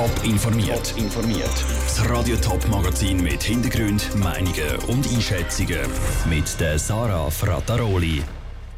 [0.00, 0.94] Top informiert.
[0.96, 1.64] informiert.
[1.84, 5.80] Das Radio Top Magazin mit Hintergrund, Meinungen und Einschätzungen
[6.26, 8.22] mit der Sarah Frataroli.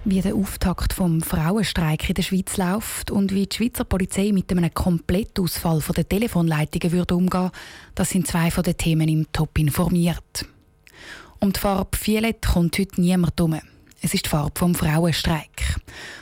[0.05, 4.51] Wie der Auftakt vom Frauenstreik in der Schweiz läuft und wie die Schweizer Polizei mit
[4.51, 7.53] einem Komplettausfall der Telefonleitungen würde umgehen,
[7.95, 10.45] das sind zwei von den Themen im Top informiert.
[11.39, 13.61] Um die Farbe Violett kommt heute niemand herum.
[14.01, 15.77] Es ist die Farbe vom Frauenstreik.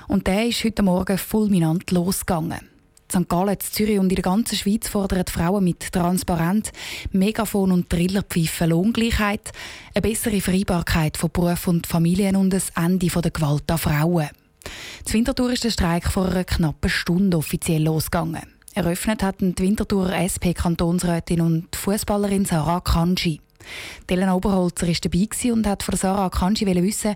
[0.08, 2.69] Und der ist heute Morgen fulminant losgegangen.
[3.10, 3.28] St.
[3.28, 6.70] Gallen, Zürich und in der ganzen Schweiz fordern Frauen mit Transparent,
[7.12, 9.50] Megafon und Trillerpfeifen Lohngleichheit,
[9.94, 14.28] eine bessere Vereinbarkeit von Beruf und Familien und ein Ende der Gewalt an Frauen.
[15.04, 18.42] Zu Winterthur ist der Streik vor einer knappen Stunde offiziell losgegangen.
[18.74, 23.40] Eröffnet hatten die Winterthur SP-Kantonsrätin und Fußballerin Sarah Kanji.
[24.08, 27.14] Elena Oberholzer war dabei und hat von Sarah Akanji wissen,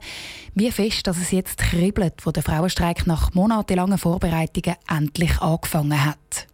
[0.54, 6.46] wie fest dass es jetzt kribbelt, wo der Frauenstreik nach monatelangen Vorbereitungen endlich angefangen hat.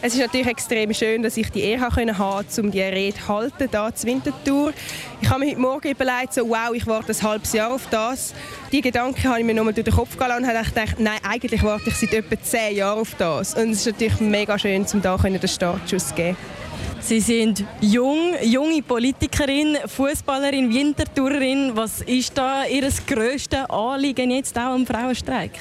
[0.00, 3.28] Es ist natürlich extrem schön, dass ich die Ehre haben konnte, um die Rede zu
[3.28, 4.72] halten, hier zur Winterthur.
[5.20, 8.32] Ich habe mir heute Morgen überlegt, so, wow, ich warte ein halbes Jahr auf das.
[8.70, 11.62] Die Gedanken habe ich mir nochmal durch den Kopf gelassen und habe gedacht, nein, eigentlich
[11.64, 13.54] warte ich seit etwa zehn Jahren auf das.
[13.54, 16.36] Und es ist natürlich mega schön, um da den Startschuss zu geben.
[17.08, 21.70] Sie sind jung, junge Politikerin, Fußballerin, Wintertourerin.
[21.74, 25.52] Was ist da Ihr grösstes Anliegen jetzt auch am Frauenstreik?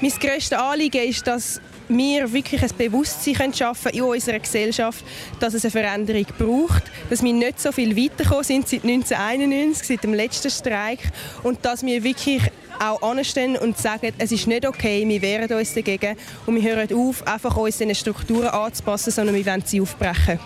[0.00, 5.04] Mein grösstes Anliegen ist, dass wir wirklich ein Bewusstsein schaffen in unserer Gesellschaft,
[5.38, 10.02] dass es eine Veränderung braucht, dass wir nicht so viel weitergekommen sind seit 1991, seit
[10.02, 10.98] dem letzten Streik
[11.44, 12.42] und dass wir wirklich
[12.80, 16.92] auch anstehen und sagen, es ist nicht okay, wir wehren uns dagegen und wir hören
[16.92, 20.40] auf, einfach uns den Strukturen anzupassen, sondern wir wollen sie aufbrechen.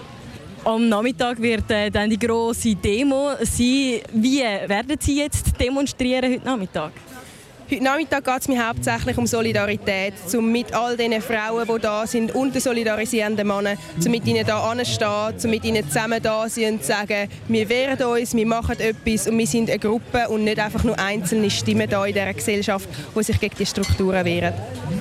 [0.64, 4.00] Am Nachmittag wird äh, dann die große Demo sein.
[4.12, 6.92] Wie werden Sie jetzt demonstrieren heute Nachmittag?
[7.70, 12.04] Heute Nachmittag geht es mir hauptsächlich um Solidarität, um mit all den Frauen, die da
[12.04, 16.48] sind und den solidarisierenden Männern, um mit ihnen da anzustehen, um mit ihnen zusammen da
[16.48, 20.28] sein und zu sagen, wir wehren uns, wir machen etwas und wir sind eine Gruppe
[20.30, 24.24] und nicht einfach nur einzelne Stimmen da in dieser Gesellschaft, die sich gegen die Strukturen
[24.24, 24.52] wehren.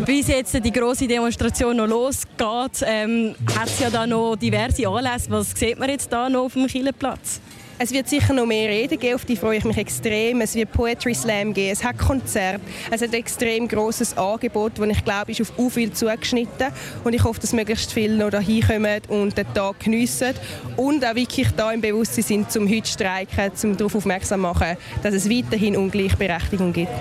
[0.06, 5.32] Bis jetzt die große Demonstration noch losgeht, ähm, hat es ja da noch diverse Anlässe.
[5.32, 7.42] Was sieht man jetzt da noch auf dem Kielenplatz?
[7.82, 10.42] Es wird sicher noch mehr Reden geben, auf die freue ich mich extrem.
[10.42, 12.60] Es wird Poetry Slam geben, es hat Konzerte,
[12.92, 16.74] es hat ein extrem grosses Angebot, das ich glaube, ist auf u viel zugeschnitten.
[17.06, 20.34] Und ich hoffe, dass möglichst viele noch dahin kommen und den Tag geniessen
[20.76, 24.48] und auch wirklich da im Bewusstsein sind, um heute zu streiken, um darauf aufmerksam zu
[24.48, 26.92] machen, dass es weiterhin Ungleichberechtigung gibt.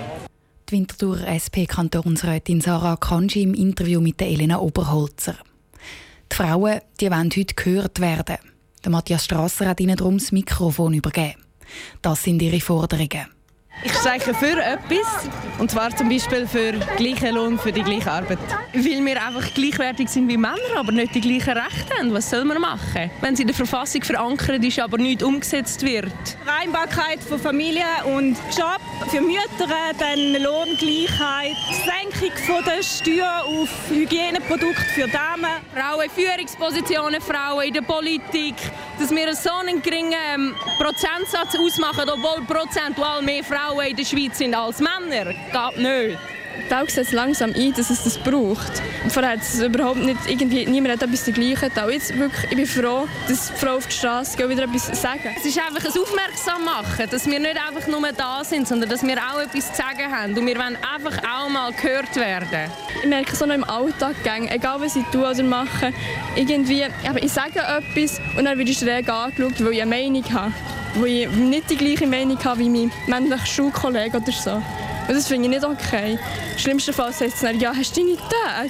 [0.69, 5.35] Die Winterthur SP-Kantonsrätin Sarah Kanji im Interview mit Elena Oberholzer.
[6.31, 8.37] Die Frauen die wollen heute gehört werden.
[8.83, 11.35] Der Matthias Strasser hat ihnen darum das Mikrofon übergeben.
[12.01, 13.38] Das sind ihre Forderungen.
[13.81, 18.37] Ich streiche für etwas, und zwar zum Beispiel für gleichen Lohn für die gleiche Arbeit.
[18.73, 22.13] Weil wir einfach gleichwertig sind wie Männer, aber nicht die gleichen Rechte haben.
[22.13, 23.09] Was soll man machen?
[23.21, 26.11] Wenn es in der Verfassung verankert ist, aber nicht umgesetzt wird.
[26.43, 31.55] Vereinbarkeit von Familie und Job für Mütter, dann Lohngleichheit,
[31.85, 35.51] Senkung von der Steuer auf Hygieneprodukte für Damen.
[35.73, 38.55] Frauen in Führungspositionen, Frauen in der Politik,
[38.99, 44.37] dass wir so einen geringen ähm, Prozentsatz ausmachen, obwohl prozentual mehr Frauen in der Schweiz
[44.37, 45.31] sind als Männer.
[45.31, 46.17] Geht nicht.
[46.69, 48.81] Die Augen setzt langsam ein, dass es das braucht.
[49.09, 51.71] Vorher hat es überhaupt nicht, irgendwie, niemand hat etwas dergleichen.
[51.77, 55.35] Auch jetzt wirklich, ich bin froh, dass Frauen auf die Straße gehen wieder etwas sagen.
[55.37, 59.03] Es ist einfach ein Aufmerksam machen, dass wir nicht einfach nur da sind, sondern dass
[59.03, 60.37] wir auch etwas zu sagen haben.
[60.37, 62.71] Und wir wollen einfach auch mal gehört werden.
[63.01, 64.15] Ich merke so noch im Alltag,
[64.49, 65.93] egal was ich tue oder mache,
[66.35, 66.85] irgendwie,
[67.21, 70.53] ich sage etwas und dann werde ich schräg angeschaut, weil ich eine Meinung habe.
[70.99, 74.51] Weil ich nicht die gleiche Meinung habe wie mein männlicher Schulkollege oder so.
[74.51, 76.19] Und das finde ich nicht okay.
[76.57, 78.69] Schlimmstenfalls sagt es dann, ja, hast du deine Tage?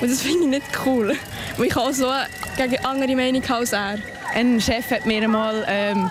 [0.00, 1.14] Und das finde ich nicht cool.
[1.56, 2.10] Weil ich auch so
[2.56, 3.98] gegen andere Meinung als er.
[4.34, 6.10] Ein Chef hat mir einmal ähm,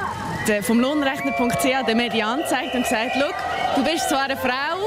[0.62, 3.12] vom Lohnrechner.ch den Median gezeigt und gesagt,
[3.76, 4.78] du bist zwar eine Frau,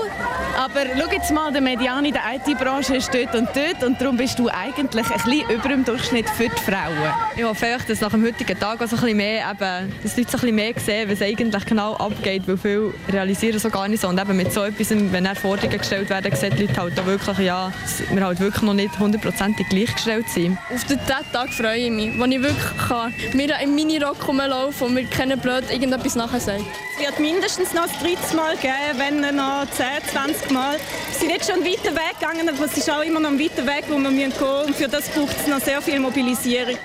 [0.58, 4.16] aber schau jetzt mal, der Median in der IT-Branche ist dort und dort und darum
[4.16, 7.12] bist du eigentlich ein bisschen über dem Durchschnitt für die Frauen.
[7.36, 10.20] Ich hoffe einfach, dass nach dem heutigen Tag also ein bisschen mehr, eben, dass die
[10.20, 13.88] Leute so ein bisschen mehr sehen, was eigentlich genau abgeht, weil viele realisieren so gar
[13.88, 14.08] nicht so.
[14.08, 17.06] Und eben mit so etwas, wenn er Forderungen gestellt werden, sehen die Leute halt auch
[17.06, 20.58] wirklich, ja, dass wir halt wirklich noch nicht hundertprozentig gleichgestellt sind.
[20.74, 24.94] Auf den Tag freue ich mich, wo ich wirklich kann, mir in Minirock rumlaufen und
[24.94, 26.64] mir keiner blöd irgendetwas nachher sagt.
[26.94, 30.76] Es wird mindestens noch ein drittes Mal geben, wenn noch 10, 20 Mal.
[30.76, 33.84] Wir sind jetzt schon weiter weggegangen, aber es ist auch immer noch ein weiter Weg,
[33.88, 34.66] wo wir gehen müssen.
[34.66, 36.76] Und für das braucht es noch sehr viel Mobilisierung.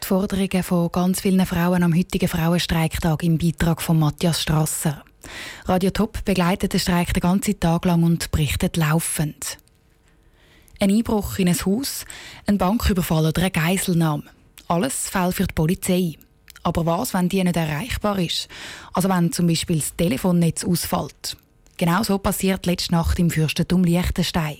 [0.00, 5.02] Die Forderungen von ganz vielen Frauen am heutigen Frauenstreiktag im Beitrag von Matthias Strasser.
[5.64, 9.58] Radio Top begleitet den Streik den ganzen Tag lang und berichtet laufend.
[10.78, 12.04] Ein Einbruch in ein Haus,
[12.46, 14.24] ein Banküberfall oder eine Geiselnahme.
[14.68, 16.16] Alles Fälle für die Polizei.
[16.62, 18.48] Aber was, wenn die nicht erreichbar ist?
[18.92, 21.36] Also wenn zum Beispiel das Telefonnetz ausfällt.
[21.76, 24.58] Genau so passiert letzte Nacht im Fürstentum Liechtenstein.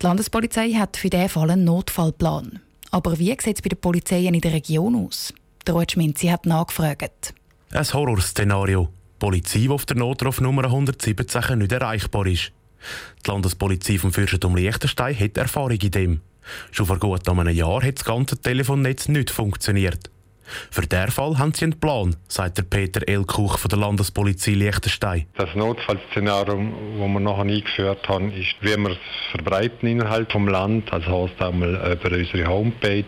[0.00, 2.60] Die Landespolizei hat für diesen Fall einen Notfallplan.
[2.90, 5.32] Aber wie sieht es bei den Polizeien in der Region aus?
[5.66, 7.34] Der Schminzi hat nachgefragt.
[7.72, 8.88] Ein Horrorszenario.
[8.88, 12.52] Die Polizei, die auf der Notrufnummer 117 nicht erreichbar ist.
[13.24, 16.20] Die Landespolizei vom Fürstentum Liechtenstein hat Erfahrung in dem.
[16.72, 20.10] Schon vor gut einem Jahr hat das ganze Telefonnetz nicht funktioniert.
[20.70, 25.26] Für diesen Fall haben sie einen Plan, sagt der Peter Elkuch von der Landespolizei Liechtenstein.
[25.36, 28.98] Das Notfallszenario, das wir nachher eingeführt haben, ist, wie wir es
[29.30, 30.92] verbreiten innerhalb vom Land.
[30.92, 33.04] Also heißt einmal über unsere Homepage,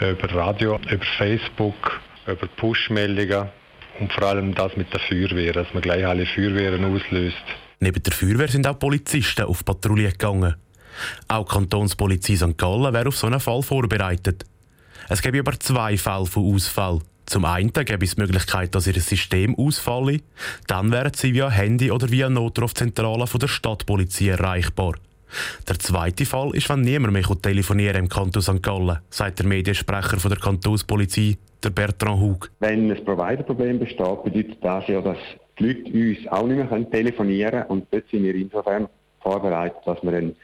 [0.00, 3.48] über Radio, über Facebook, über Push-Meldungen
[4.00, 7.36] und vor allem das mit der Feuerwehr, dass man gleich alle Feuerwehren auslöst.
[7.80, 10.56] Neben der Feuerwehr sind auch Polizisten auf Patrouille gegangen.
[11.28, 12.56] Auch die Kantonspolizei St.
[12.56, 14.44] Gallen wäre auf so einen Fall vorbereitet.
[15.08, 17.00] Es gäbe aber zwei Fälle von Ausfall.
[17.26, 20.20] Zum einen gäbe es die Möglichkeit, dass ihr System ausfalle.
[20.68, 24.94] Dann wären sie via Handy oder via Notrufzentrale von der Stadtpolizei erreichbar.
[25.68, 28.62] Der zweite Fall ist, wenn niemand mehr telefonieren im Kanton St.
[28.62, 32.50] Gallen, sagt der Mediensprecher von der Kantonspolizei, der Bertrand Hug.
[32.60, 35.18] Wenn ein Providerproblem besteht, bedeutet das ja, dass
[35.58, 37.64] die Leute uns auch nicht mehr telefonieren können.
[37.64, 38.88] Und dort sind wir insofern
[39.20, 40.36] vorbereitet, dass wir dann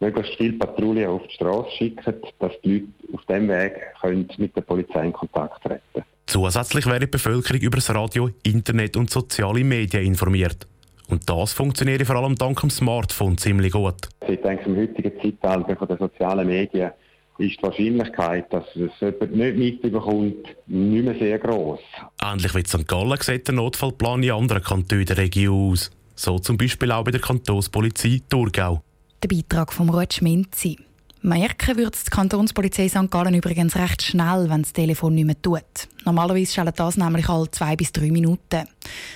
[0.00, 4.56] möglichst viele Patrouillen auf die Straße schicken, dass die Leute auf diesem Weg können mit
[4.56, 6.04] der Polizei in Kontakt treten können.
[6.26, 10.66] Zusätzlich wäre die Bevölkerung über das Radio, Internet und soziale Medien informiert.
[11.08, 14.08] Und das funktioniert vor allem dank dem Smartphone ziemlich gut.
[14.28, 16.90] Ich denke, im heutigen Zeitalter der sozialen Medien
[17.38, 21.80] ist die Wahrscheinlichkeit, dass es jemand nicht mitbekommt, nicht mehr sehr gross.
[22.22, 22.86] Ähnlich wie in St.
[22.86, 25.90] Gallen sieht der Notfallplan in anderen Kantonen der Region aus.
[26.14, 28.82] So zum Beispiel auch bei der Kantonspolizei Thurgau.
[29.22, 30.78] Der Beitrag von Ruth Schminzi.
[31.22, 33.10] Merken wird die Kantonspolizei St.
[33.10, 35.88] Gallen übrigens recht schnell, wenn das Telefon nicht mehr tut.
[36.04, 38.68] Normalerweise schaltet das nämlich alle zwei bis drei Minuten.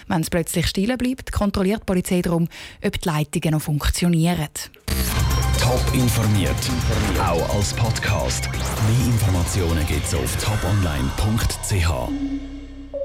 [0.08, 2.48] Wenn es plötzlich still bleibt, kontrolliert die Polizei darum,
[2.84, 4.48] ob die Leitungen noch funktionieren.
[5.60, 6.56] Top informiert,
[7.20, 8.50] auch als Podcast.
[8.50, 12.31] Mehr Informationen gibt es auf toponline.ch.